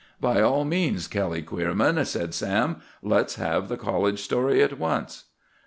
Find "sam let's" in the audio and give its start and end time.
2.33-3.35